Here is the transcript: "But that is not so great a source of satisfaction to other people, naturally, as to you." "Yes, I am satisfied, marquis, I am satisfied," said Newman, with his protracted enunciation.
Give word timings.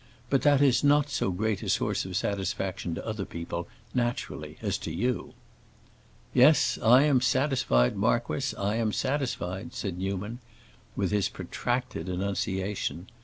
"But 0.31 0.41
that 0.41 0.63
is 0.63 0.83
not 0.83 1.11
so 1.11 1.29
great 1.29 1.61
a 1.61 1.69
source 1.69 2.05
of 2.05 2.15
satisfaction 2.15 2.95
to 2.95 3.05
other 3.05 3.23
people, 3.23 3.67
naturally, 3.93 4.57
as 4.59 4.79
to 4.79 4.91
you." 4.91 5.35
"Yes, 6.33 6.79
I 6.81 7.03
am 7.03 7.21
satisfied, 7.21 7.95
marquis, 7.95 8.55
I 8.57 8.77
am 8.77 8.93
satisfied," 8.93 9.75
said 9.75 9.99
Newman, 9.99 10.39
with 10.95 11.11
his 11.11 11.29
protracted 11.29 12.09
enunciation. 12.09 13.09